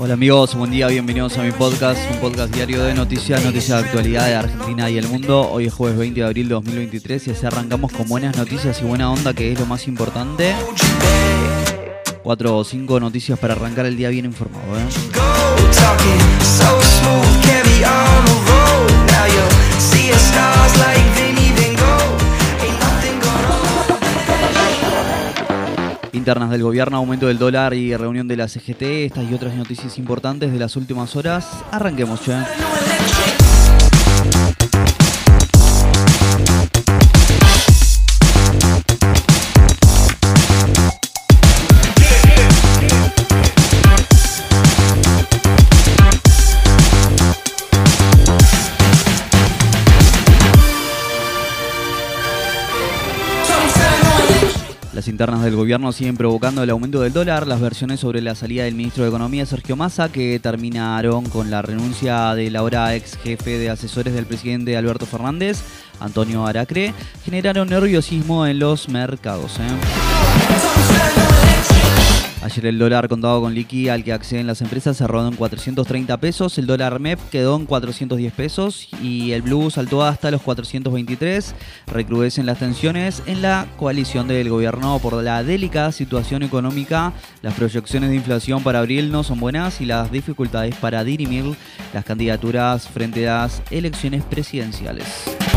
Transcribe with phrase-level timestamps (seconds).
[0.00, 3.88] Hola amigos, buen día, bienvenidos a mi podcast, un podcast diario de noticias, noticias de
[3.88, 5.50] actualidad de Argentina y el mundo.
[5.50, 8.84] Hoy es jueves 20 de abril de 2023 y así arrancamos con buenas noticias y
[8.84, 10.54] buena onda, que es lo más importante.
[12.22, 14.78] Cuatro o cinco noticias para arrancar el día bien informado.
[14.78, 14.84] ¿eh?
[26.12, 29.98] Internas del gobierno, aumento del dólar y reunión de la CGT, estas y otras noticias
[29.98, 31.46] importantes de las últimas horas.
[31.70, 32.32] Arranquemos, che.
[54.98, 58.64] Las internas del gobierno siguen provocando el aumento del dólar, las versiones sobre la salida
[58.64, 63.58] del ministro de Economía Sergio Massa, que terminaron con la renuncia del ahora ex jefe
[63.58, 65.62] de asesores del presidente Alberto Fernández,
[66.00, 69.60] Antonio Aracre, generaron nerviosismo en los mercados.
[69.60, 71.27] ¿eh?
[72.40, 76.56] Ayer el dólar contado con liqui al que acceden las empresas cerró en 430 pesos,
[76.56, 81.54] el dólar MEP quedó en 410 pesos y el blue saltó hasta los 423.
[81.88, 87.12] Recrudecen las tensiones en la coalición del gobierno por la delicada situación económica.
[87.42, 91.56] Las proyecciones de inflación para abril no son buenas y las dificultades para dirimir
[91.92, 95.47] las candidaturas frente a las elecciones presidenciales.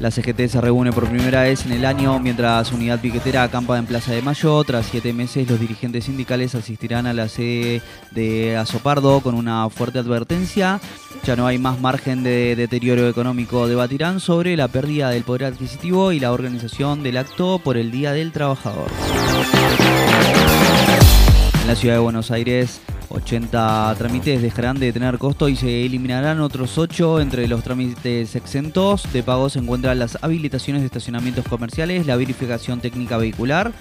[0.00, 3.86] La CGT se reúne por primera vez en el año mientras Unidad Piquetera acampa en
[3.86, 4.62] Plaza de Mayo.
[4.62, 7.82] Tras siete meses, los dirigentes sindicales asistirán a la sede
[8.12, 10.80] de Azopardo con una fuerte advertencia.
[11.24, 13.66] Ya no hay más margen de deterioro económico.
[13.66, 18.12] Debatirán sobre la pérdida del poder adquisitivo y la organización del acto por el Día
[18.12, 18.86] del Trabajador.
[21.60, 22.80] En la ciudad de Buenos Aires,
[23.10, 27.20] 80 trámites dejarán de tener costo y se eliminarán otros 8.
[27.20, 32.80] Entre los trámites exentos de pago se encuentran las habilitaciones de estacionamientos comerciales, la verificación
[32.80, 33.72] técnica vehicular,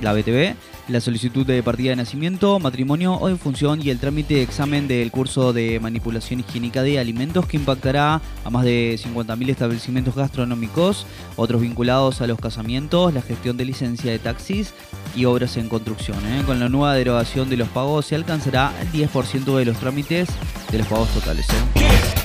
[0.00, 0.54] la BTV,
[0.88, 4.86] la solicitud de partida de nacimiento, matrimonio o de función y el trámite de examen
[4.88, 11.06] del curso de manipulación higiénica de alimentos que impactará a más de 50.000 establecimientos gastronómicos,
[11.36, 14.74] otros vinculados a los casamientos, la gestión de licencia de taxis
[15.16, 16.18] y obras en construcción.
[16.26, 16.42] ¿eh?
[16.44, 20.28] Con la nueva derogación de los pagos se alcanzará el 10% de los trámites
[20.70, 21.46] de los pagos totales.
[21.50, 22.23] ¿eh?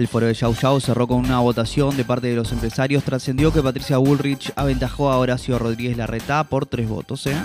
[0.00, 3.04] El foro de Yao Yao cerró con una votación de parte de los empresarios.
[3.04, 7.26] Trascendió que Patricia Bullrich aventajó a Horacio Rodríguez Larreta por tres votos.
[7.26, 7.36] ¿eh?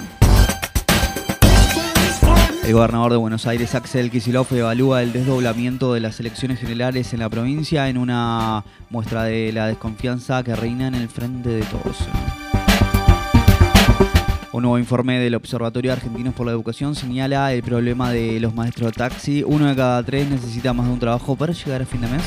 [2.63, 7.19] El gobernador de Buenos Aires, Axel Kicillof, evalúa el desdoblamiento de las elecciones generales en
[7.19, 11.97] la provincia en una muestra de la desconfianza que reina en el frente de todos.
[14.55, 18.93] Un nuevo informe del Observatorio Argentinos por la Educación señala el problema de los maestros
[18.93, 19.43] de taxi.
[19.45, 22.23] Uno de cada tres necesita más de un trabajo para llegar a fin de mes.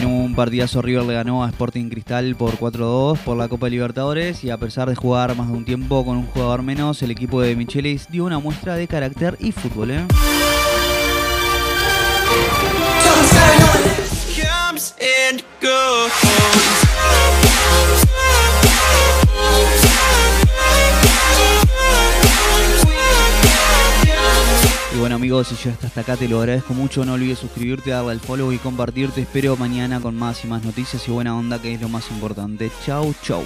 [0.00, 4.44] En un partidazo River le ganó a Sporting Cristal por 4-2 por la Copa Libertadores
[4.44, 7.40] y a pesar de jugar más de un tiempo con un jugador menos, el equipo
[7.40, 9.90] de Michelis dio una muestra de carácter y fútbol.
[9.90, 10.06] ¿eh?
[12.46, 14.42] Y
[15.66, 16.83] bueno
[25.44, 27.04] si llegaste hasta acá te lo agradezco mucho.
[27.04, 29.22] No olvides suscribirte, darle al follow y compartirte.
[29.22, 32.70] Espero mañana con más y más noticias y buena onda que es lo más importante.
[32.84, 33.44] Chau, chau.